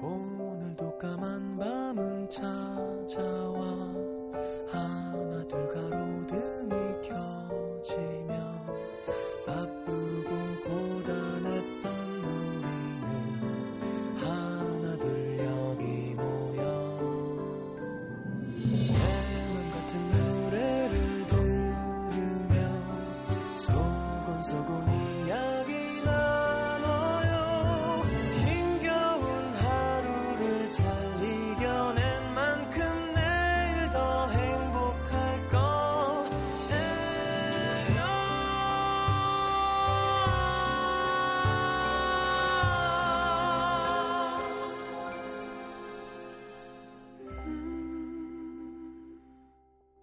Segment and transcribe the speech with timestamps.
[0.00, 4.07] 오늘도 까만 밤은 찾아와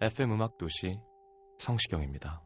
[0.06, 1.00] FM 음악 도시
[1.58, 2.44] 성시경입니다.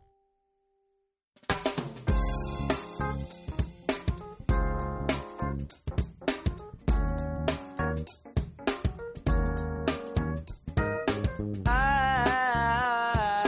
[11.65, 13.43] I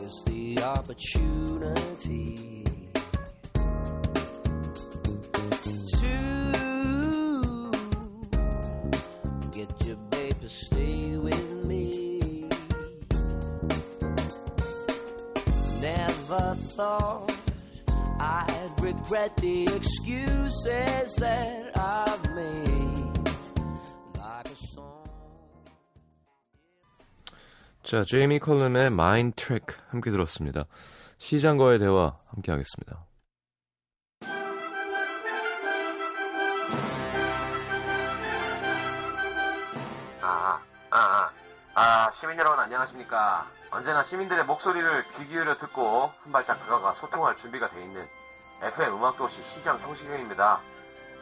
[0.00, 2.61] miss the opportunity
[19.22, 23.30] Regret the excuses that I've made.
[24.18, 25.08] Like a song.
[27.84, 30.64] 자, 제이미 컬럼의 Mind Trick 함께 들었습니다.
[31.18, 33.06] 시장과의 대화 함께 하겠습니다.
[40.20, 41.30] 아, 아, 아,
[41.74, 43.46] 아, 시민 여러분 안녕하십니까.
[43.70, 48.04] 언제나 시민들의 목소리를 귀 기울여 듣고 한 발짝 다가가 소통할 준비가 돼 있는
[48.62, 50.60] FM 음악도시 시장 성시경입니다.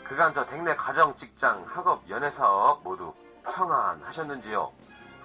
[0.05, 4.71] 그간 저 댁내 가정, 직장, 학업, 연애사업 모두 평안하셨는지요?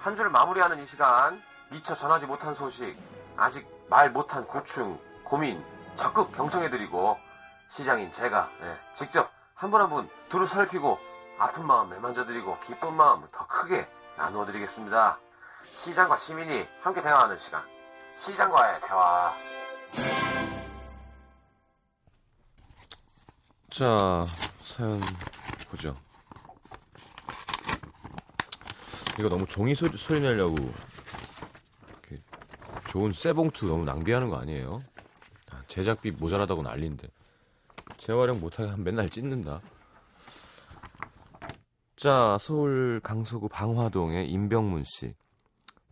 [0.00, 2.96] 한줄 마무리하는 이 시간 미처 전하지 못한 소식,
[3.36, 5.62] 아직 말 못한 고충, 고민
[5.96, 7.18] 적극 경청해드리고
[7.70, 10.98] 시장인 제가 네, 직접 한 분 한분 두루 살피고
[11.38, 13.86] 아픈 마음 매만져드리고 기쁜 마음을 더 크게
[14.16, 15.18] 나누어드리겠습니다.
[15.64, 17.62] 시장과 시민이 함께 대화하는 시간.
[18.18, 19.32] 시장과의 대화.
[23.76, 24.24] 자,
[24.62, 24.98] 사연
[25.70, 25.94] 보죠.
[29.18, 30.54] 이거 너무 종이 소리, 소리 내려고
[31.86, 32.22] 이렇게
[32.88, 34.82] 좋은 쇠봉투 너무 낭비하는 거 아니에요?
[35.50, 37.06] 아, 제작비 모자라다고 난리인데
[37.98, 39.60] 재활용 못하게 한 맨날 찢는다.
[41.96, 45.14] 자, 서울 강서구 방화동의 임병문 씨.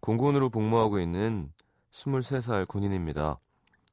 [0.00, 1.52] 공군으로 복무하고 있는
[1.92, 3.38] 23살 군인입니다.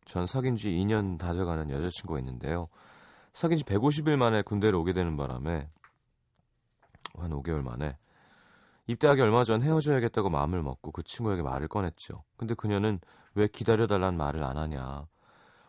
[0.05, 2.69] 전 사귄 지 2년 다 돼가는 여자친구가 있는데요.
[3.33, 5.69] 사귄 지 150일 만에 군대를 오게 되는 바람에
[7.17, 7.97] 한 5개월 만에
[8.87, 12.23] 입대하기 얼마 전 헤어져야겠다고 마음을 먹고 그 친구에게 말을 꺼냈죠.
[12.35, 12.99] 근데 그녀는
[13.35, 15.05] 왜 기다려달란 말을 안 하냐.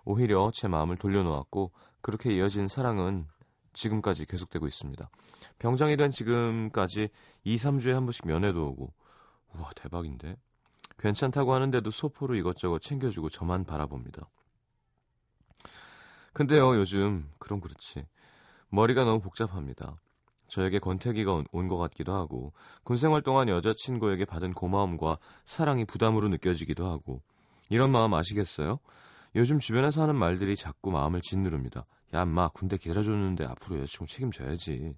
[0.05, 3.28] 오히려 제 마음을 돌려놓았고 그렇게 이어진 사랑은
[3.73, 5.09] 지금까지 계속되고 있습니다.
[5.59, 7.11] 병장이 된 지금까지
[7.44, 8.93] 2, 3주에 한 번씩 면회도 오고
[9.55, 10.37] 우와 대박인데
[10.99, 14.29] 괜찮다고 하는데도 소포로 이것저것 챙겨주고 저만 바라봅니다.
[16.32, 18.06] 근데요 요즘 그럼 그렇지
[18.70, 19.97] 머리가 너무 복잡합니다.
[20.48, 22.53] 저에게 권태기가 온 것 같기도 하고
[22.84, 27.22] 군생활 동안 여자친구에게 받은 고마움과 사랑이 부담으로 느껴지기도 하고
[27.69, 28.78] 이런 마음 아시겠어요?
[29.34, 31.87] 요즘 주변에서 하는 말들이 자꾸 마음을 짓누릅니다.
[32.15, 34.94] 야, 인마 군대 기다려줬는데 앞으로 여자친구 책임져야지.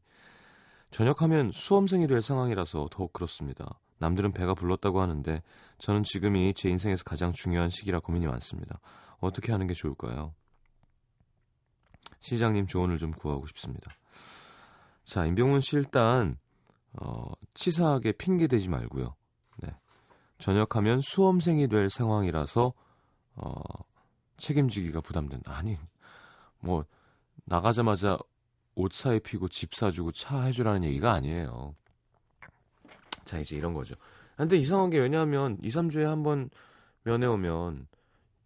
[0.91, 3.79] 전역하면 수험생이 될 상황이라서 더욱 그렇습니다.
[3.99, 5.43] 남들은 배가 불렀다고 하는데
[5.79, 8.81] 저는 지금이 제 인생에서 가장 중요한 시기라 고민이 많습니다.
[9.21, 10.35] 어떻게 하는 게 좋을까요?
[12.25, 13.91] 시장님 조언을 좀 구하고 싶습니다.
[15.05, 16.39] 자, 임병훈 씨 일단
[16.95, 19.15] 어, 치사하게 핑계 대지 말고요.
[19.59, 19.77] 네.
[20.39, 22.73] 전역하면 수험생이 될 상황이라서
[23.37, 23.53] 어,
[24.39, 25.55] 책임지기가 부담된다.
[25.55, 25.77] 아니,
[26.61, 26.87] 뭐
[27.45, 28.17] 나가자마자
[28.75, 31.75] 옷 사 입히고 집 사주고 차 해주라는 얘기가 아니에요.
[33.27, 33.95] 자, 이제 이런 거죠.
[34.37, 36.49] 근데 이상한 게 왜냐하면 2, 3주에 한 번
[37.03, 37.87] 면회 오면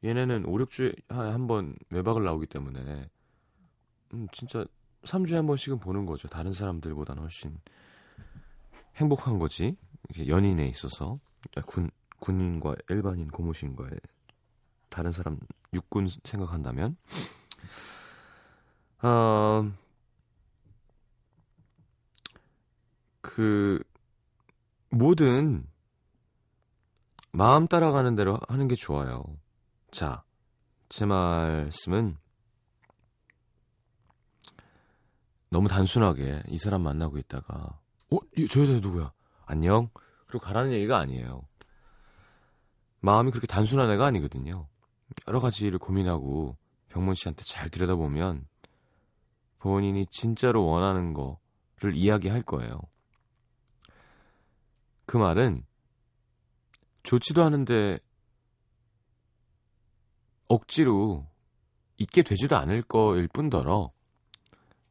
[0.02, 3.08] 얘네는 5, 6주에 한 번 외박을 나오기 때문에
[4.14, 4.64] 음, 진짜
[5.02, 6.28] 3주에 한 번씩은 보는 거죠.
[6.28, 7.58] 다른 사람들보다는 훨씬
[8.96, 9.76] 행복한 거지.
[10.26, 11.18] 연인에 있어서
[11.66, 11.90] 군
[12.20, 13.92] 군인과 일반인 고무신과의
[14.88, 15.38] 다른 사람
[15.72, 16.96] 육군 생각한다면
[19.02, 19.70] 어,
[23.20, 23.82] 그
[24.90, 25.66] 뭐든
[27.32, 29.22] 마음 따라가는 대로 하는 게 좋아요.
[29.90, 30.24] 자,
[30.88, 32.16] 제 말씀은
[35.50, 37.78] 너무 단순하게 이 사람 만나고 있다가
[38.10, 38.16] 어?
[38.36, 39.12] 이, 저 여자 누구야?
[39.46, 39.88] 안녕?
[40.26, 41.42] 그리고 가라는 얘기가 아니에요.
[43.00, 44.68] 마음이 그렇게 단순한 애가 아니거든요.
[45.26, 46.56] 여러 가지를 고민하고
[46.88, 48.46] 병문 씨한테 잘 들여다보면
[49.58, 52.80] 본인이 진짜로 원하는 거를 이야기할 거예요.
[55.06, 55.64] 그 말은
[57.02, 57.98] 좋지도 않은데
[60.48, 61.26] 억지로
[61.96, 63.90] 있게 되지도 않을 거일 뿐더러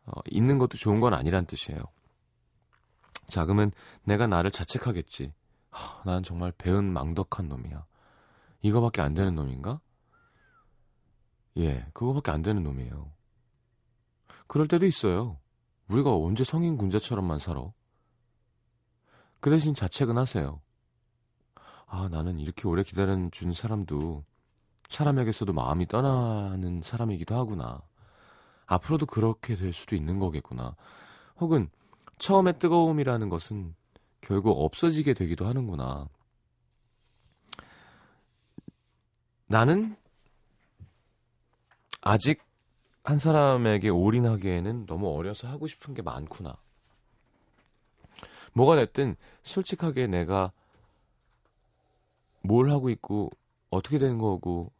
[0.07, 1.79] 어, 있는 것도 좋은 건 아니란 뜻이에요.
[3.27, 3.71] 자, 그러면
[4.03, 5.33] 내가 나를 자책하겠지.
[5.69, 7.85] 하, 난 정말 배은 망덕한 놈이야.
[8.61, 9.81] 이거밖에 안 되는 놈인가?
[11.57, 13.11] 예, 그거밖에 안 되는 놈이에요.
[14.47, 15.39] 그럴 때도 있어요.
[15.89, 17.71] 우리가 언제 성인 군자처럼만 살아?
[19.39, 20.61] 그 대신 자책은 하세요.
[21.85, 24.23] 아, 나는 이렇게 오래 기다려준 사람도
[24.89, 27.81] 사람에게서도 마음이 떠나는 사람이기도 하구나.
[28.67, 30.75] 앞으로도 그렇게 될 수도 있는 거겠구나.
[31.39, 31.69] 혹은
[32.19, 33.75] 처음에 뜨거움이라는 것은
[34.21, 36.07] 결국 없어지게 되기도 하는구나.
[39.47, 39.95] 나는
[42.01, 42.43] 아직
[43.03, 46.57] 한 사람에게 올인하기에는 너무 어려서 하고 싶은 게 많구나.
[48.51, 50.51] 뭐가 됐든 솔직하게 내가
[52.41, 53.31] 뭘 하고 있고
[53.69, 54.71] 어떻게 된 거고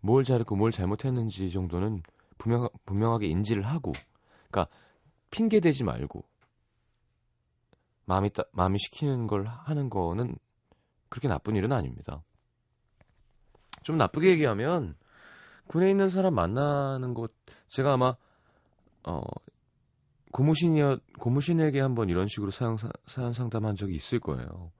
[0.00, 2.02] 뭘 잘했고 뭘 잘못했는지 정도는
[2.44, 3.92] 분명, 분명하게 인지를 하고
[4.50, 4.70] 그러니까
[5.30, 6.22] 핑계 대지 말고
[8.04, 10.36] 마음이 따, 마음이 시키는 걸 하는 거는
[11.08, 12.22] 그렇게 나쁜 일은 아닙니다.
[13.82, 14.94] 좀 나쁘게 얘기하면
[15.68, 17.32] 군에 있는 사람 만나는 것
[17.68, 18.14] 제가 아마
[19.04, 19.22] 어
[20.32, 22.76] 고무신이어 고무신에게 한번 이런 식으로 사연
[23.06, 24.70] 사연 상담한 적이 있을 거예요.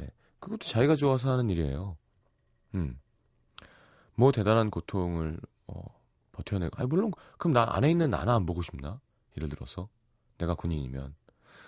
[0.00, 0.08] 예.
[0.40, 1.96] 그것도 자기가 좋아서 하는 일이에요.
[2.74, 2.98] 음.
[4.14, 5.38] 뭐 대단한 고통을
[5.68, 6.01] 어,
[6.32, 6.82] 버텨내고.
[6.82, 9.00] 아 물론 그럼 나 안에 있는 나나 안 보고 싶나?
[9.36, 9.88] 예를 들어서
[10.38, 11.14] 내가 군인이면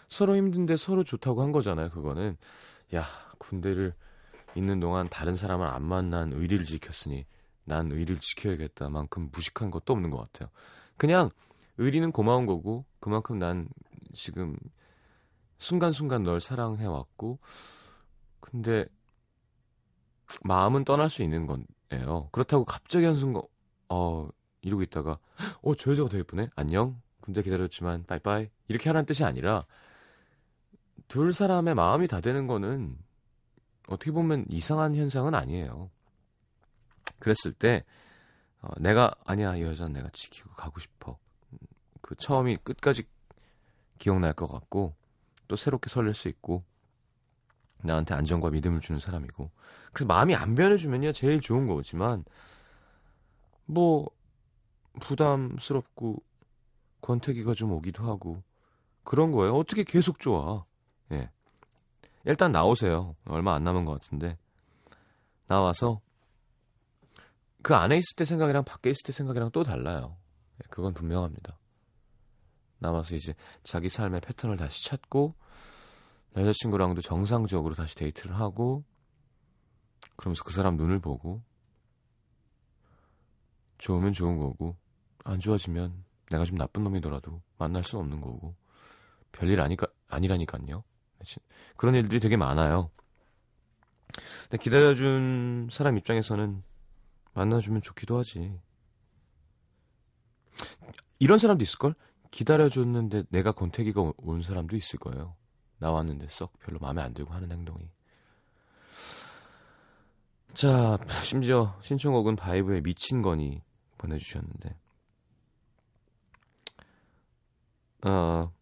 [0.08, 1.90] 서로 힘든데 서로 좋다고 한 거잖아요.
[1.90, 2.36] 그거는
[2.94, 3.04] 야
[3.38, 3.94] 군대를
[4.54, 7.26] 있는 동안 다른 사람을 안 만난 의리를 지켰으니
[7.64, 10.50] 난 의리를 지켜야겠다 만큼 무식한 것도 없는 것 같아요.
[10.96, 11.30] 그냥
[11.78, 13.68] 의리는 고마운 거고 그만큼 난
[14.12, 14.56] 지금
[15.58, 17.38] 순간순간 널 사랑해 왔고
[18.40, 18.86] 근데
[20.42, 22.28] 마음은 떠날 수 있는 건예요.
[22.32, 23.42] 그렇다고 갑자기 한순간
[23.88, 24.28] 어
[24.64, 25.18] 이러고 있다가
[25.62, 29.64] 어 저 여자가 더 예쁘네 안녕 군대 기다렸지만 빠이빠이 이렇게 하라는 뜻이 아니라
[31.08, 32.98] 둘 사람의 마음이 다 되는 거는
[33.88, 35.90] 어떻게 보면 이상한 현상은 아니에요.
[37.18, 37.84] 그랬을 때
[38.60, 41.18] 어, 내가 아니야 이 여자는 내가 지키고 가고 싶어.
[42.00, 43.04] 그 처음이 끝까지
[43.98, 44.94] 기억날 것 같고
[45.48, 46.64] 또 새롭게 설렐 수 있고
[47.82, 49.50] 나한테 안정과 믿음을 주는 사람이고
[49.92, 52.24] 그래서 마음이 안 변해주면요 제일 좋은 거지만
[53.66, 54.10] 뭐
[55.00, 56.22] 부담스럽고
[57.00, 58.42] 권태기가 좀 오기도 하고
[59.02, 59.54] 그런 거예요.
[59.56, 60.64] 어떻게 계속 좋아?
[61.12, 61.30] 예.
[62.24, 63.14] 일단 나오세요.
[63.26, 64.38] 얼마 안 남은 것 같은데.
[65.46, 66.00] 나와서
[67.62, 70.16] 그 안에 있을 때 생각이랑 밖에 있을 때 생각이랑 또 달라요.
[70.62, 71.58] 예, 그건 분명합니다.
[72.78, 75.34] 남아서 이제 자기 삶의 패턴을 다시 찾고
[76.36, 78.84] 여자친구랑도 정상적으로 다시 데이트를 하고
[80.16, 81.42] 그러면서 그 사람 눈을 보고
[83.78, 84.76] 좋으면 좋은 거고
[85.24, 88.54] 안 좋아지면 내가 좀 나쁜 놈이더라도 만날 수 없는 거고
[89.32, 90.84] 별일 아니까 아니라니까요.
[91.76, 92.90] 그런 일들이 되게 많아요.
[94.42, 96.62] 근데 기다려준 사람 입장에서는
[97.32, 98.58] 만나주면 좋기도 하지.
[101.18, 101.94] 이런 사람도 있을걸?
[102.30, 105.36] 기다려줬는데 내가 권태기가 온 사람도 있을 거예요.
[105.78, 107.90] 나왔는데 썩 별로 마음에 안 들고 하는 행동이.
[110.52, 113.62] 자, 심지어 신청곡은 바이브의 미친 거니
[113.98, 114.76] 보내주셨는데.
[118.04, 118.52] 어,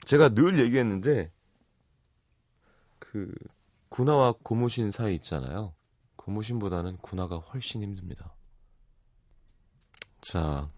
[0.00, 1.32] 제가 늘 얘기했는데,
[2.98, 3.34] 그,
[3.88, 5.74] 군화와 고무신 사이 있잖아요.
[6.16, 8.34] 고무신보다는 군화가 훨씬 힘듭니다.
[10.20, 10.70] 자,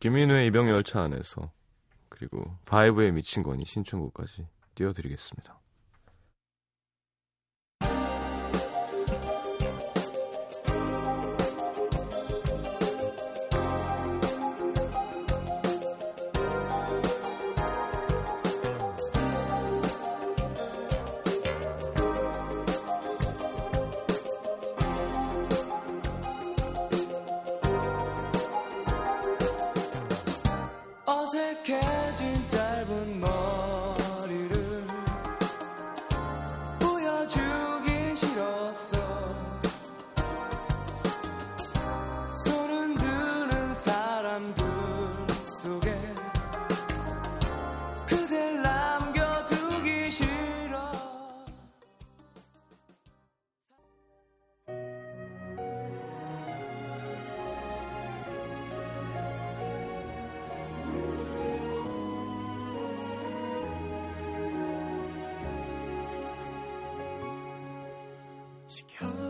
[0.00, 1.52] 김인우의 이병 열차 안에서
[2.08, 5.60] 그리고 바이브의 미친 거니 신청곡까지 띄워드리겠습니다.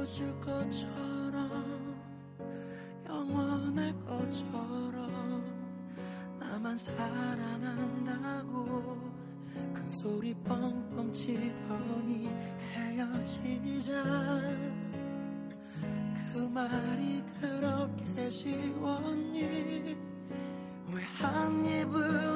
[0.04, 1.96] 지켜줄 것처럼
[3.08, 5.44] 영원할 것처럼
[6.38, 8.54] 나만 사랑한다고
[9.72, 12.28] 큰 소리 뻥뻥 치더니
[12.72, 13.92] 헤어지자.
[16.32, 19.96] 그 말이 그렇게 쉬웠니?
[20.92, 22.33] 왜 한 입으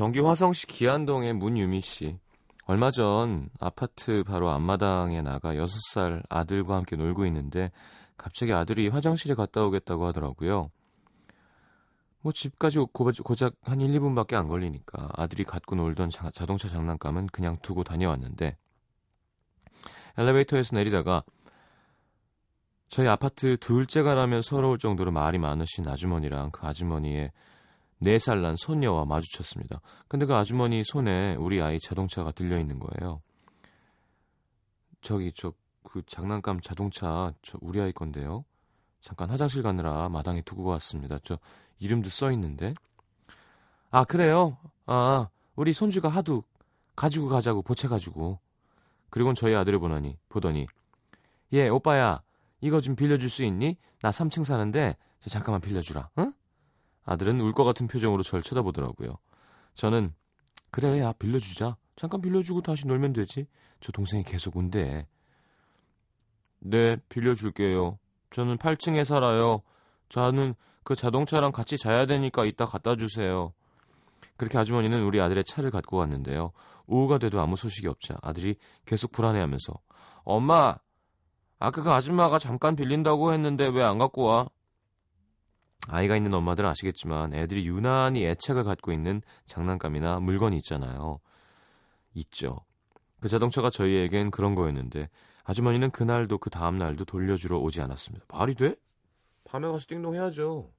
[0.00, 2.18] 경기 화성시 기안동의 문유미 씨.
[2.64, 7.70] 얼마 전 아파트 바로 앞마당에 나가 6살 아들과 함께 놀고 있는데
[8.16, 10.70] 갑자기 아들이 화장실에 갔다 오겠다고 하더라고요.
[12.22, 17.26] 뭐 집까지 고- 고작 한 1, 2분밖에 안 걸리니까 아들이 갖고 놀던 자, 자동차 장난감은
[17.26, 18.56] 그냥 두고 다녀왔는데
[20.16, 21.24] 엘리베이터에서 내리다가
[22.88, 27.32] 저희 아파트 둘째가라면 서러울 정도로 말이 많으신 아주머니랑 그 아주머니의
[28.02, 29.80] 4살 난 손녀와 마주쳤습니다.
[30.08, 33.20] 근데 그 아주머니 손에 우리 아이 자동차가 들려 있는 거예요.
[35.00, 35.52] 저기 저
[35.82, 38.44] 그 장난감 자동차 저 우리 아이 건데요.
[39.00, 41.18] 잠깐 화장실 가느라 마당에 두고 왔습니다.
[41.24, 41.38] 저
[41.78, 42.74] 이름도 써 있는데.
[43.90, 44.56] 아 그래요?
[44.86, 46.44] 아 우리 손주가 하도
[46.94, 48.38] 가지고 가자고 보채가지고.
[49.10, 50.66] 그리고는 저희 아들을 보더니 보더니
[51.52, 52.22] 예 오빠야
[52.60, 53.76] 이거 좀 빌려줄 수 있니?
[54.00, 56.10] 나 3층 사는데 저 잠깐만 빌려주라.
[56.18, 56.32] 응?
[57.04, 59.16] 아들은 울 것 같은 표정으로 절 쳐다보더라고요.
[59.74, 60.14] 저는
[60.70, 61.76] 그래 야 빌려주자.
[61.96, 63.46] 잠깐 빌려주고 다시 놀면 되지.
[63.80, 65.06] 저 동생이 계속 운대.
[66.60, 67.98] 네 빌려줄게요.
[68.30, 69.62] 저는 8층에 살아요.
[70.08, 70.54] 저는
[70.84, 73.52] 그 자동차랑 같이 자야 되니까 이따 갖다 주세요.
[74.36, 76.52] 그렇게 아주머니는 우리 아들의 차를 갖고 왔는데요.
[76.86, 79.72] 오후가 돼도 아무 소식이 없자 아들이 계속 불안해하면서
[80.24, 80.76] 엄마
[81.58, 84.48] 아까 그 아줌마가 잠깐 빌린다고 했는데 왜 안 갖고 와?
[85.88, 91.20] 아이가 있는 엄마들은 아시겠지만 애들이 유난히 애착을 갖고 있는 장난감이나 물건이 있잖아요.
[92.14, 92.60] 있죠.
[93.20, 95.08] 그 자동차가 저희에겐 그런 거였는데
[95.44, 98.26] 아주머니는 그날도 그 다음날도 돌려주러 오지 않았습니다.
[98.28, 98.76] 말이 돼?
[99.44, 100.70] 밤에 가서 띵동 해야죠.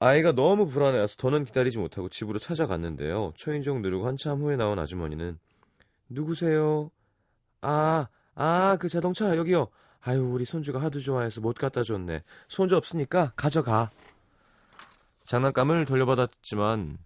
[0.00, 3.32] 아이가 너무 불안해서 더는 기다리지 못하고 집으로 찾아갔는데요.
[3.34, 5.38] 초인종 누르고 한참 후에 나온 아주머니는
[6.08, 6.90] 누구세요?
[7.60, 9.68] 아, 아, 그 자동차 여기요.
[10.08, 12.22] 아유, 우리 손주가 하도 좋아해서 못 갖다 줬네.
[12.46, 13.90] 손주 없으니까 가져가.
[15.24, 16.96] 장난감을 돌려받았지만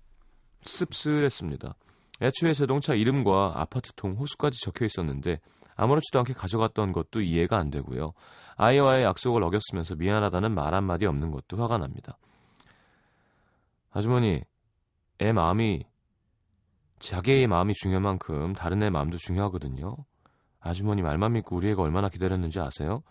[0.60, 1.74] 씁쓸했습니다.
[2.20, 5.40] 애초에 자동차 이름과 아파트통 호수까지 적혀 있었는데
[5.74, 8.12] 아무렇지도 않게 가져갔던 것도 이해가 안 되고요.
[8.54, 12.16] 아이와의 약속을 어겼으면서 미안하다는 말 한마디 없는 것도 화가 납니다.
[13.90, 14.44] 아주머니,
[15.20, 15.82] 애 마음이
[17.00, 19.96] 자기의 마음이 중요한 만큼 다른 애 마음도 중요하거든요.
[20.62, 23.02] 아주머니 말만 믿고 우리 애가 얼마나 기다렸는지 아세요?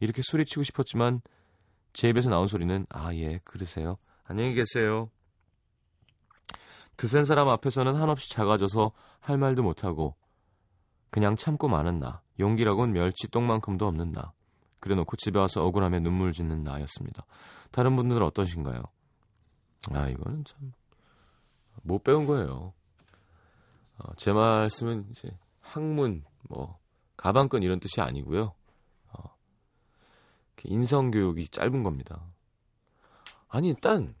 [0.00, 1.20] 이렇게 소리치고 싶었지만
[1.92, 3.98] 제 입에서 나온 소리는 아 예 그러세요.
[4.24, 5.10] 안녕히 계세요.
[6.96, 10.14] 드센 사람 앞에서는 한없이 작아져서 할 말도 못하고
[11.10, 12.22] 그냥 참고 마는 나.
[12.38, 14.32] 용기라곤 멸치 똥만큼도 없는 나.
[14.80, 17.24] 그래놓고 집에 와서 억울함에 눈물 짓는 나였습니다.
[17.70, 18.82] 다른 분들은 어떠신가요?
[19.92, 20.72] 아 이거는 참
[21.84, 22.74] 못 배운 거예요.
[23.98, 25.30] 어, 제 말씀은 이제
[25.60, 26.78] 학문 뭐
[27.16, 28.54] 가방끈 이런 뜻이 아니고요.
[29.08, 29.36] 어,
[30.64, 32.24] 인성 교육이 짧은 겁니다.
[33.48, 34.14] 아니 일단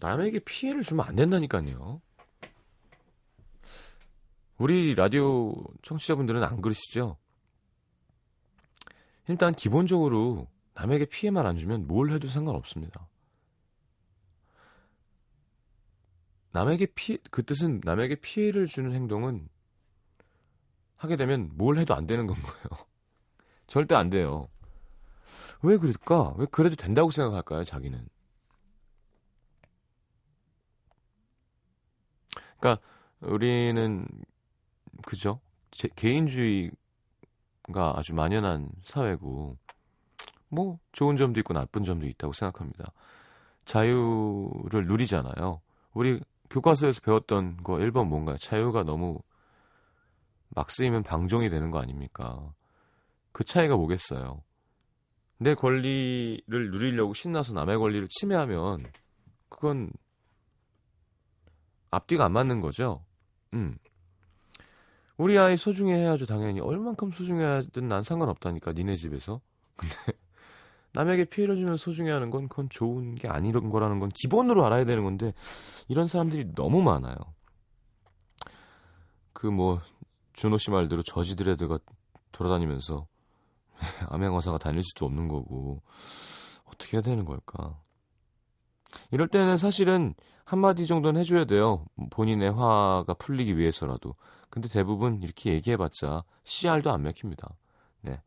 [0.00, 2.00] 남에게 피해를 주면 안 된다니까요.
[4.58, 7.16] 우리 라디오 청취자분들은 안 그러시죠?
[9.28, 13.08] 일단 기본적으로 남에게 피해만 안 주면 뭘 해도 상관없습니다.
[16.52, 19.48] 남에게 피, 그 뜻은 남에게 피해를 주는 행동은
[20.96, 22.86] 하게 되면 뭘 해도 안 되는 건 거예요.
[23.66, 24.48] 절대 안 돼요.
[25.62, 26.34] 왜 그럴까?
[26.36, 28.08] 왜 그래도 된다고 생각할까요, 자기는?
[32.58, 32.82] 그러니까
[33.20, 34.06] 우리는
[35.06, 35.40] 그죠?
[35.70, 36.74] 제, 개인주의가
[37.94, 39.56] 아주 만연한 사회고
[40.48, 42.92] 뭐 좋은 점도 있고 나쁜 점도 있다고 생각합니다.
[43.64, 45.60] 자유를 누리잖아요.
[45.92, 48.36] 우리 교과서에서 배웠던 거 1번 뭔가요?
[48.38, 49.20] 자유가 너무
[50.56, 52.54] 막 쓰이면 방종이 되는 거 아닙니까?
[53.30, 54.42] 그 차이가 뭐겠어요?
[55.36, 58.90] 내 권리를 누리려고 신나서 남의 권리를 침해하면
[59.50, 59.90] 그건
[61.90, 63.04] 앞뒤가 안 맞는 거죠.
[63.52, 63.76] 음.
[65.18, 66.60] 우리 아이 소중히 해야죠, 당연히.
[66.60, 69.42] 얼만큼 소중해야든 난 상관없다니까, 니네 집에서.
[69.76, 69.94] 근데
[70.94, 75.04] 남에게 피해를 주면 소중히 하는 건 그건 좋은 게 아니런 거라는 건 기본으로 알아야 되는
[75.04, 75.34] 건데
[75.88, 77.14] 이런 사람들이 너무 많아요.
[79.34, 79.82] 그 뭐
[80.36, 81.78] 준호 씨 말대로 저지드레드가
[82.32, 83.06] 돌아다니면서
[84.08, 85.82] 암행어사가 다닐 수도 없는 거고
[86.64, 87.78] 어떻게 해야 되는 걸까?
[89.10, 90.14] 이럴 때는 사실은
[90.44, 91.84] 한마디 정도는 해줘야 돼요.
[92.10, 94.14] 본인의 화가 풀리기 위해서라도.
[94.48, 97.56] 근데 대부분 이렇게 얘기해봤자 CR도 안 맥힙니다.
[98.02, 98.20] 네.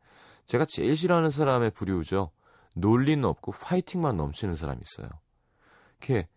[0.44, 2.30] 제가 제일 싫어하는 사람의 부류죠.
[2.76, 5.08] 논리는 없고 파이팅만 넘치는 사람이 있어요.
[5.98, 6.28] 이렇게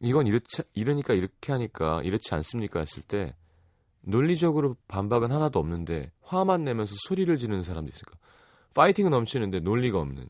[0.00, 3.34] 이건 이렇지 이러니까 이렇게 하니까 이렇지 않습니까 했을 때
[4.00, 8.18] 논리적으로 반박은 하나도 없는데 화만 내면서 소리를 지르는 사람도 있으니까
[8.74, 10.28] 파이팅은 넘치는데 논리가 없는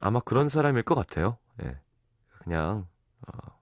[0.00, 1.38] 아마 그런 사람일 것 같아요.
[1.62, 1.78] 예.
[2.38, 2.86] 그냥
[3.26, 3.58] 어,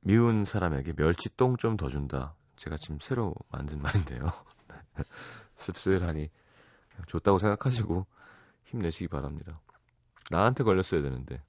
[0.00, 2.34] 미운 사람에게 멸치똥 좀 더 준다.
[2.56, 4.32] 제가 지금 새로 만든 말인데요.
[5.56, 6.30] 씁쓸하니
[7.06, 8.06] 좋다고 생각하시고
[8.64, 9.60] 힘내시기 바랍니다.
[10.30, 11.40] 나한테 걸렸어야 되는데.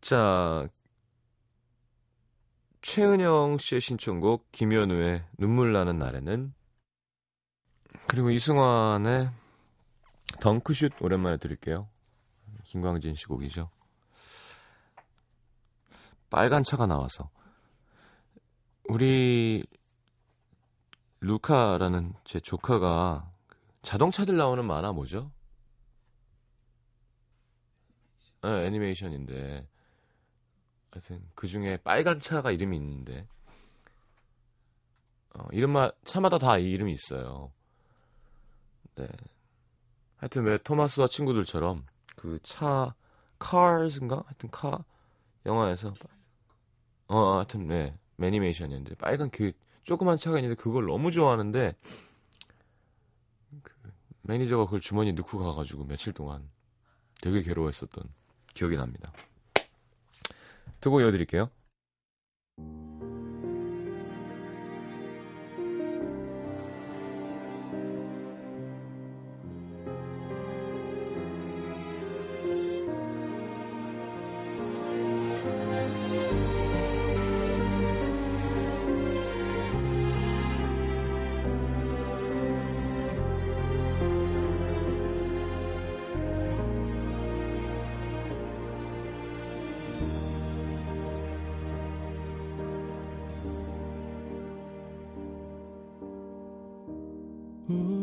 [0.00, 0.66] 자,
[2.80, 6.54] 최은영 씨의 신청곡 김현우의 눈물 나는 날에는
[8.08, 9.30] 그리고 이승환의
[10.40, 11.86] 덩크슛 오랜만에 들을게요.
[12.64, 13.70] 김광진 씨 곡이죠.
[16.30, 17.28] 빨간 차가 나와서
[18.88, 19.66] 우리
[21.20, 23.30] 루카라는 제 조카가
[23.82, 25.30] 자동차들 나오는 만화 뭐죠?
[28.42, 29.68] 네, 애니메이션인데
[30.92, 33.26] 하여튼 그 중에 빨간 차가 이름이 있는데
[35.34, 37.52] 어, 이름마 차마다 다 이름이 있어요.
[38.96, 39.08] 네.
[40.16, 42.94] 하여튼 왜 토마스와 친구들처럼 그 차
[43.38, 44.84] Cars인가 하여튼 car
[45.46, 45.94] 영화에서
[47.06, 49.52] 어 하여튼 네 애니메이션이었는데 빨간 그
[49.84, 51.74] 조그만 차가 있는데 그걸 너무 좋아하는데
[53.62, 53.72] 그
[54.22, 56.50] 매니저가 그걸 주머니에 넣고 가가지고 며칠 동안
[57.22, 58.04] 되게 괴로워했었던
[58.52, 59.12] 기억이 납니다.
[60.80, 61.50] 두곡 이어드릴게요.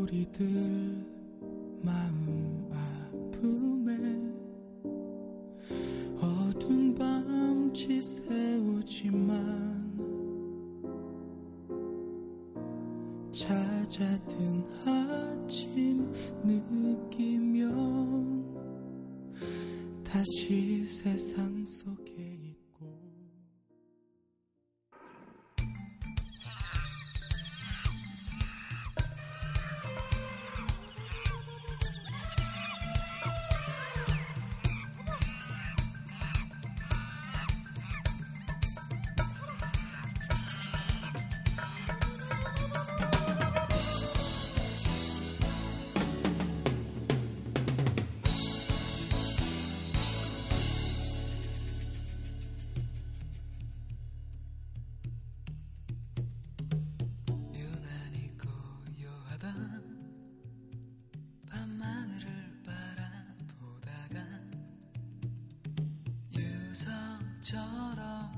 [0.07, 0.96] 우리들
[67.47, 68.29] 유성처럼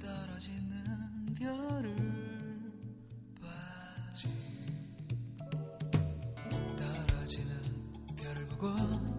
[0.00, 1.94] 떨어지는 별을
[3.38, 4.28] 봐지.
[6.78, 7.54] 떨어지는
[8.16, 9.15] 별을 보고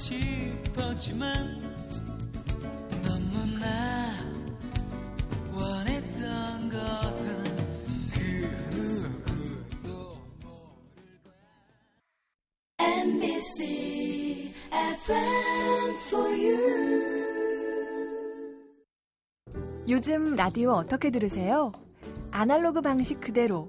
[0.00, 1.60] 싶었지만
[3.02, 4.14] 너무나
[5.52, 7.44] 원했던 것은
[8.12, 8.18] 그
[8.74, 11.20] 누구도 모를
[12.78, 16.90] 거야 NBC FM for you.
[19.88, 21.72] 요즘 라디오 어떻게 들으세요?
[22.30, 23.68] 아날로그 방식 그대로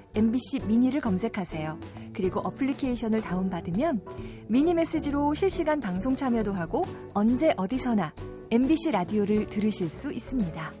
[0.15, 1.79] MBC 미니를 검색하세요.
[2.13, 4.01] 그리고 어플리케이션을 다운받으면
[4.47, 8.13] 미니 메시지로 실시간 방송 참여도 하고 언제 어디서나
[8.51, 10.80] MBC 라디오를 들으실 수 있습니다.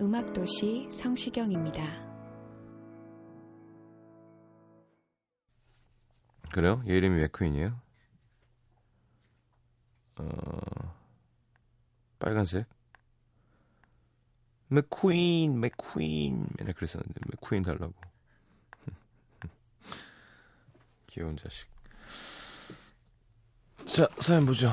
[0.00, 1.82] 음악도시 성시경입니다.
[6.52, 6.82] 그래요?
[6.86, 7.80] 얘 이름이 맥퀸이에요?
[10.18, 10.94] 어,
[12.18, 12.66] 빨간색?
[14.68, 16.46] 맥퀸, 맥퀸.
[16.58, 17.92] 맨날 그랬었는데, 맥퀸 달라고.
[21.08, 21.68] 귀여운 자식.
[23.86, 24.70] 자, 사연 보죠.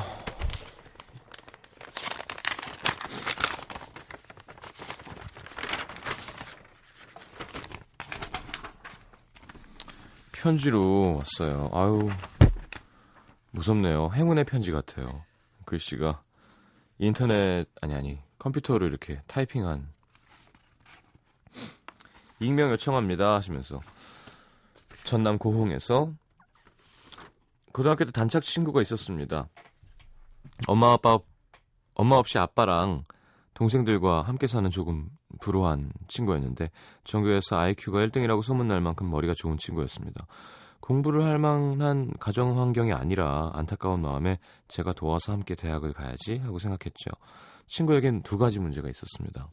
[10.41, 11.69] 편지로 왔어요.
[11.73, 12.09] 아유,
[13.51, 14.11] 무섭네요.
[14.13, 15.23] 행운의 편지 같아요.
[15.65, 16.23] 글씨가
[16.97, 19.87] 인터넷 아니 아니 컴퓨터로 이렇게 타이핑한
[22.39, 23.81] 익명 요청합니다 하시면서
[25.03, 26.13] 전남 고흥에서
[27.73, 29.49] 고등학교 때 단짝 친구가 있었습니다.
[30.67, 31.19] 엄마 아빠
[31.95, 33.03] 엄마 없이 아빠랑
[33.59, 35.09] 동생들과 함께 사는 조금
[35.41, 36.71] 불우한 친구였는데
[37.03, 40.27] 전교에서 IQ가 1등이라고 소문날 만큼 머리가 좋은 친구였습니다.
[40.79, 47.11] 공부를 할 만한 가정 환경이 아니라 안타까운 마음에 제가 도와서 함께 대학을 가야지 하고 생각했죠.
[47.67, 49.49] 친구에겐 두 가지 문제가 있었습니다.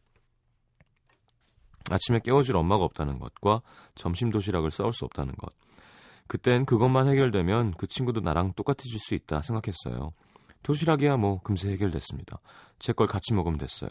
[1.91, 3.61] 아침에 깨워줄 엄마가 없다는 것과
[3.97, 5.53] 점심 도시락을 싸울 수 없다는 것.
[6.29, 10.13] 그땐 그것만 해결되면 그 친구도 나랑 똑같아질 수 있다 생각했어요.
[10.63, 12.39] 도시락이야 뭐 금세 해결됐습니다.
[12.79, 13.91] 제 걸 같이 먹으면 됐어요.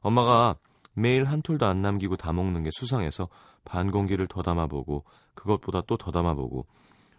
[0.00, 0.56] 엄마가
[0.92, 3.28] 매일 한 톨도 안 남기고 다 먹는 게 수상해서
[3.64, 5.04] 반 공기를 더 담아보고
[5.34, 6.66] 그것보다 또 더 담아보고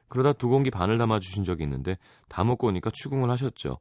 [0.08, 1.98] 그러다 두 공기 반을 담아주신 적이 있는데
[2.30, 3.80] 다 먹고 오니까 추궁을 하셨죠.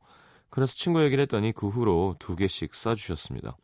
[0.50, 3.56] 그래서 친구 얘기를 했더니 그 후로 두 개씩 싸주셨습니다.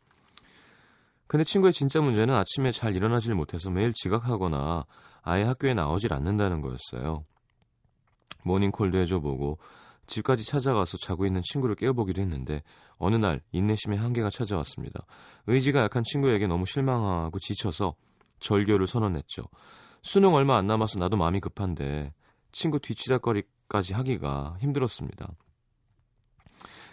[1.27, 4.85] 근데 친구의 진짜 문제는 아침에 잘 일어나질 못해서 매일 지각하거나
[5.23, 7.23] 아예 학교에 나오질 않는다는 거였어요.
[8.43, 9.57] 모닝콜도 해줘보고
[10.11, 12.63] 집까지 찾아가서 자고 있는 친구를 깨워보기도 했는데
[12.97, 15.05] 어느 날 인내심의 한계가 찾아왔습니다.
[15.47, 17.95] 의지가 약한 친구에게 너무 실망하고 지쳐서
[18.39, 19.43] 절교를 선언했죠.
[20.03, 22.13] 수능 얼마 안 남아서 나도 마음이 급한데
[22.51, 25.29] 친구 뒤치다거리까지 하기가 힘들었습니다.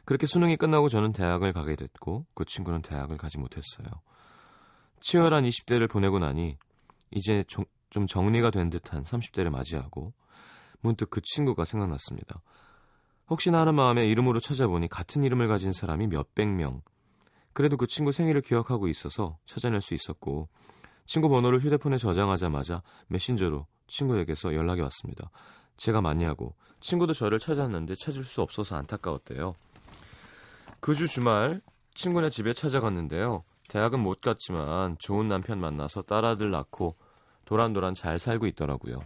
[0.04, 3.86] 그렇게 수능이 끝나고 저는 대학을 가게 됐고 그 친구는 대학을 가지 못했어요.
[5.00, 6.56] 치열한 20대를 보내고 나니
[7.10, 10.12] 이제 좀, 좀 정리가 된 듯한 30대를 맞이하고
[10.80, 12.40] 문득 그 친구가 생각났습니다.
[13.30, 16.82] 혹시나 하는 마음에 이름으로 찾아보니 같은 이름을 가진 사람이 몇백 명.
[17.52, 20.48] 그래도 그 친구 생일을 기억하고 있어서 찾아낼 수 있었고
[21.06, 25.30] 친구 번호를 휴대폰에 저장하자마자 메신저로 친구에게서 연락이 왔습니다.
[25.76, 29.54] 제가 맞냐고 친구도 저를 찾았는데 찾을 수 없어서 안타까웠대요.
[30.80, 31.60] 그 주 주말
[31.94, 33.44] 친구네 집에 찾아갔는데요.
[33.68, 36.96] 대학은 못 갔지만 좋은 남편 만나서 딸아들 낳고
[37.44, 39.00] 도란도란 잘 살고 있더라고요.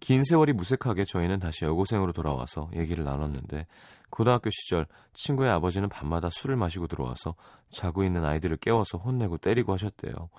[0.00, 3.66] 긴 세월이 무색하게 저희는 다시 여고생으로 돌아와서 얘기를 나눴는데
[4.10, 7.34] 고등학교 시절 친구의 아버지는 밤마다 술을 마시고 들어와서
[7.70, 10.30] 자고 있는 아이들을 깨워서 혼내고 때리고 하셨대요.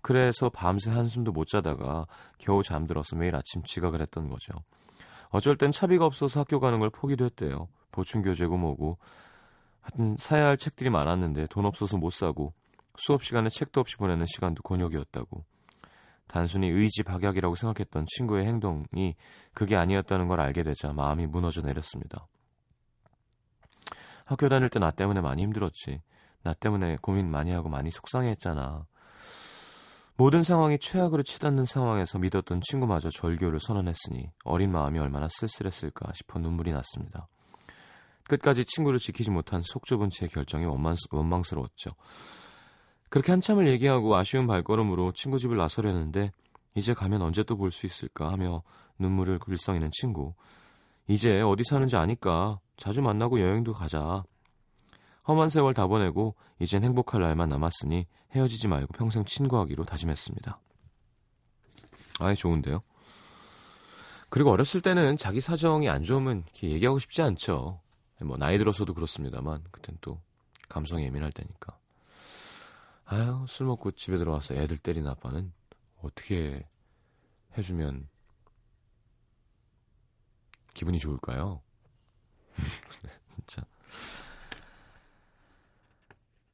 [0.00, 2.06] 그래서 밤새 한숨도 못 자다가
[2.38, 4.52] 겨우 잠들어서 매일 아침 지각을 했던 거죠.
[5.30, 7.68] 어쩔 땐 차비가 없어서 학교 가는 걸 포기도 했대요.
[7.90, 8.98] 보충교재고 뭐고.
[9.80, 12.52] 하여튼 사야 할 책들이 많았는데 돈 없어서 못 사고
[12.96, 15.44] 수업 시간에 책도 없이 보내는 시간도 곤욕이었다고.
[16.28, 19.16] 단순히 의지 박약이라고 생각했던 친구의 행동이
[19.54, 22.26] 그게 아니었다는 걸 알게 되자 마음이 무너져 내렸습니다.
[24.24, 26.02] 학교 다닐 때 나 때문에 많이 힘들었지.
[26.44, 28.84] 나 때문에 고민 많이 하고 많이 속상해했잖아.
[30.16, 36.72] 모든 상황이 최악으로 치닫는 상황에서 믿었던 친구마저 절교를 선언했으니 어린 마음이 얼마나 쓸쓸했을까 싶어 눈물이
[36.72, 37.28] 났습니다.
[38.24, 40.66] 끝까지 친구를 지키지 못한 속 좁은 제 결정이
[41.10, 41.90] 원망스러웠죠.
[43.10, 46.32] 그렇게 한참을 얘기하고 아쉬운 발걸음으로 친구 집을 나서려는데
[46.74, 48.62] 이제 가면 언제 또 볼 수 있을까 하며
[48.98, 50.34] 눈물을 글썽이는 친구.
[51.06, 54.24] 이제 어디 사는지 아니까 자주 만나고 여행도 가자.
[55.26, 60.58] 험한 세월 다 보내고 이젠 행복할 날만 남았으니 헤어지지 말고 평생 친구하기로 다짐했습니다.
[62.20, 62.82] 아예 좋은데요.
[64.30, 67.80] 그리고 어렸을 때는 자기 사정이 안 좋으면 이렇게 얘기하고 싶지 않죠.
[68.20, 70.20] 뭐 나이 들어서도 그렇습니다만 그땐 또
[70.68, 71.77] 감성이 예민할 때니까.
[73.10, 75.50] 아유, 술 먹고 집에 들어와서 애들 때리는 아빠는
[76.02, 76.68] 어떻게
[77.56, 78.06] 해주면
[80.74, 81.62] 기분이 좋을까요?
[83.34, 83.62] 진짜.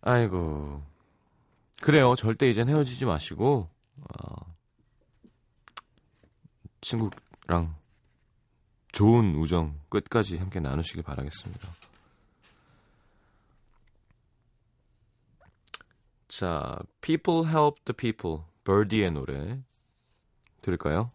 [0.01, 0.81] 아이고.
[1.83, 2.15] 그래요.
[2.15, 3.69] 절대 이젠 헤어지지 마시고,
[4.01, 4.55] 어,
[6.81, 7.75] 친구랑
[8.93, 11.69] 좋은 우정 끝까지 함께 나누시길 바라겠습니다.
[16.37, 19.61] 자, People Help the People, 버디의 노래
[20.63, 21.13] 들을까요?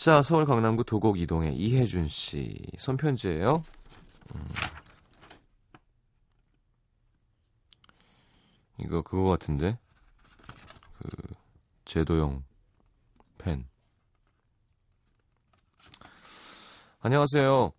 [0.00, 3.62] 자, 서울 강남구 도곡 이동의 이혜준 씨 손편지예요.
[4.34, 4.48] 음.
[8.78, 9.78] 이거 그거 같은데
[10.96, 11.34] 그
[11.84, 12.42] 제도용
[13.36, 13.68] 펜.
[17.00, 17.70] 안녕하세요.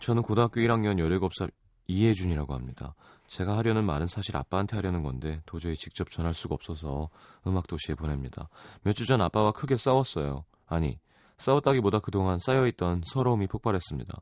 [0.00, 1.52] 저는 고등학교 1학년 17살
[1.86, 2.96] 이혜준이라고 합니다.
[3.28, 7.10] 제가 하려는 말은 사실 아빠한테 하려는 건데 도저히 직접 전할 수가 없어서
[7.46, 8.48] 음악도시에 보냅니다.
[8.82, 10.44] 몇 주 전 아빠와 크게 싸웠어요.
[10.66, 10.98] 아니,
[11.36, 14.20] 싸웠다기보다 그동안 쌓여있던 서러움이 폭발했습니다.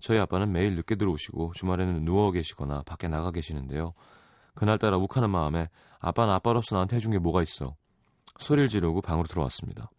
[0.00, 3.92] 저희 아빠는 매일 늦게 들어오시고 주말에는 누워 계시거나 밖에 나가 계시는데요.
[4.54, 5.68] 그날따라 욱하는 마음에
[6.00, 7.76] 아빠는 아빠로서 나한테 해준 게 뭐가 있어.
[8.38, 9.90] 소리를 지르고 방으로 들어왔습니다.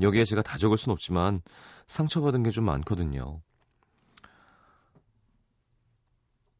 [0.00, 1.42] 여기에 제가 다 적을 순 없지만
[1.88, 3.40] 상처받은 게 좀 많거든요.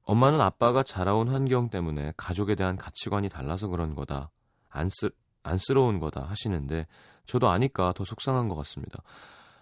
[0.06, 4.30] 엄마는 아빠가 자라온 환경 때문에 가족에 대한 가치관이 달라서 그런 거다.
[4.70, 5.10] 안쓰,
[5.42, 6.86] 안쓰러운 거다 하시는데
[7.26, 9.02] 저도 아니까 더 속상한 것 같습니다.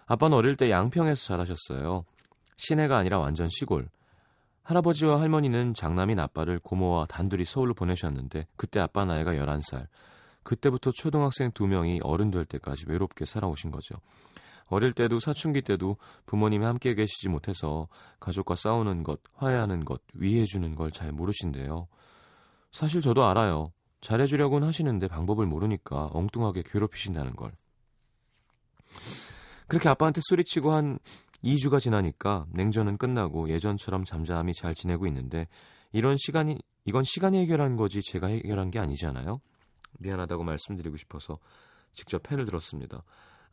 [0.05, 2.05] 아빠는 어릴 때 양평에서 자라셨어요.
[2.57, 3.89] 시내가 아니라 완전 시골.
[4.61, 9.87] 할아버지와 할머니는 장남인 아빠를 고모와 단둘이 서울로 보내셨는데 그때 아빠 나이가 11살.
[10.43, 13.95] 그때부터 초등학생 두 명이 어른 될 때까지 외롭게 살아오신 거죠.
[14.67, 17.87] 어릴 때도 사춘기 때도 부모님이 함께 계시지 못해서
[18.19, 21.87] 가족과 싸우는 것, 화해하는 것, 위해주는 걸 잘 모르신대요.
[22.71, 23.71] 사실 저도 알아요.
[24.01, 27.51] 잘해주려고는 하시는데 방법을 모르니까 엉뚱하게 괴롭히신다는 걸.
[29.67, 30.99] 그렇게 아빠한테 소리치고 한
[31.43, 35.47] 2주가 지나니까 냉전은 끝나고 예전처럼 잠잠히 잘 지내고 있는데
[35.91, 39.41] 이런 시간이 이건 시간이 해결한 거지 제가 해결한 게 아니잖아요.
[39.99, 41.39] 미안하다고 말씀드리고 싶어서
[41.91, 43.03] 직접 펜을 들었습니다.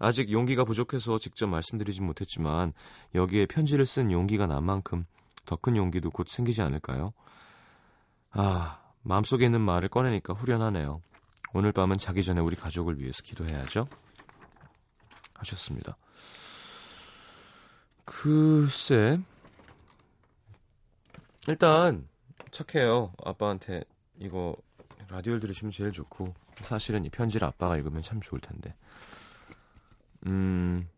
[0.02, 2.72] 아직 용기가 부족해서 직접 말씀드리진 못했지만
[3.14, 5.06] 여기에 편지를 쓴 용기가 난 만큼
[5.46, 7.12] 더 큰 용기도 곧 생기지 않을까요?
[8.32, 11.00] 아, 마음속에 있는 말을 꺼내니까 후련하네요.
[11.54, 13.86] 오늘 밤은 자기 전에 우리 가족을 위해서 기도해야죠.
[15.34, 15.96] 하셨습니다.
[18.04, 19.20] 글쎄,
[21.46, 22.08] 일단
[22.50, 23.12] 착해요.
[23.24, 23.84] 아빠한테
[24.18, 24.56] 이거
[25.08, 28.74] 라디오를 들으시면 제일 좋고 사실은 이 편지를 아빠가 읽으면 참 좋을 텐데.
[30.26, 30.88] 음.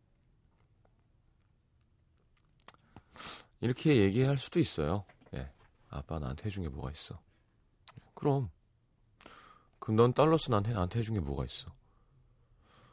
[3.61, 5.05] 이렇게 얘기할 수도 있어요.
[5.35, 5.51] 예.
[5.89, 7.19] 아빠 나한테 해준 게 뭐가 있어.
[8.15, 8.51] 그럼.
[9.79, 11.73] 그럼 넌 딸로서 나한테, 나한테 해준 게 뭐가 있어.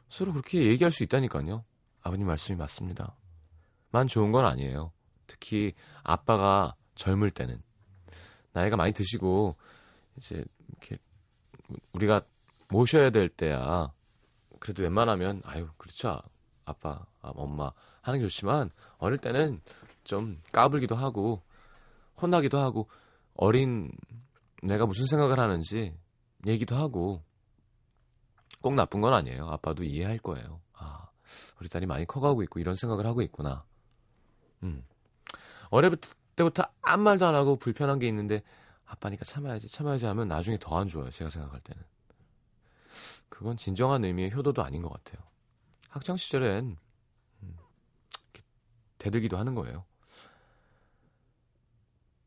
[0.08, 1.64] 서로 그렇게 얘기할 수 있다니까요.
[2.02, 3.16] 아버님 말씀이 맞습니다.
[3.90, 4.92] 만 좋은 건 아니에요.
[5.26, 7.62] 특히 아빠가 젊을 때는.
[8.52, 9.56] 나이가 많이 드시고,
[10.16, 10.98] 이제, 이렇게,
[11.92, 12.22] 우리가
[12.68, 13.92] 모셔야 될 때야.
[14.62, 16.22] 그래도 웬만하면, 아유, 그렇죠.
[16.64, 19.60] 아빠, 아, 엄마 하는 게 좋지만 어릴 때는
[20.04, 21.42] 좀 까불기도 하고
[22.20, 22.88] 혼나기도 하고
[23.34, 23.90] 어린
[24.62, 25.98] 내가 무슨 생각을 하는지
[26.46, 27.24] 얘기도 하고
[28.60, 29.48] 꼭 나쁜 건 아니에요.
[29.48, 30.60] 아빠도 이해할 거예요.
[30.74, 31.08] 아,
[31.58, 33.64] 우리 딸이 많이 커가고 있고 이런 생각을 하고 있구나.
[34.62, 34.84] 음.
[35.70, 35.96] 어릴
[36.36, 38.44] 때부터 아무 말도 안 하고 불편한 게 있는데
[38.86, 41.10] 아빠니까 참아야지 참아야지 하면 나중에 더 안 좋아요.
[41.10, 41.82] 제가 생각할 때는.
[43.28, 45.22] 그건 진정한 의미의 효도도 아닌 것 같아요.
[45.88, 46.76] 학창 시절엔
[47.42, 47.56] 음,
[48.98, 49.84] 대들기도 하는 거예요.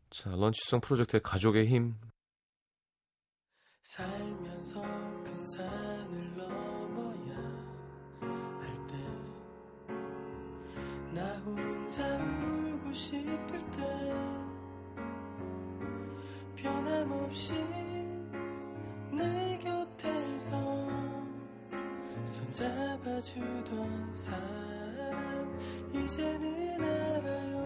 [0.09, 1.95] 자, 런치송 프로젝트의 가족의 힘
[3.83, 4.81] 살면서
[5.23, 7.37] 큰 산을 넘어야
[8.59, 8.95] 할 때
[11.13, 14.13] 나 혼자 울고 싶을 때
[16.55, 17.53] 변함없이
[19.15, 20.87] 내 곁에서
[22.25, 25.59] 손잡아주던 사랑
[25.93, 27.64] 이제는 알아요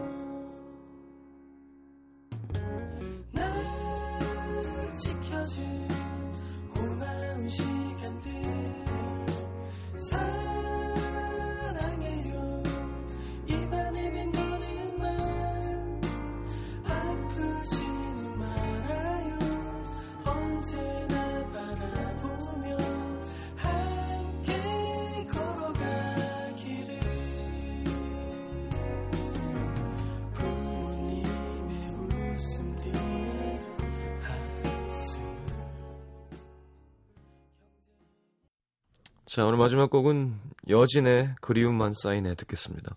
[39.30, 40.40] 자, 오늘 마지막 곡은
[40.70, 42.96] 여진의 그리움만 쌓이네 듣겠습니다.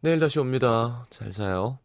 [0.00, 1.06] 내일 다시 옵니다.
[1.10, 1.78] 잘 자요.